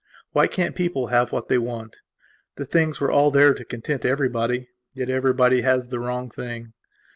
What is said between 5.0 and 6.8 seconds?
everybody has the wrong thing.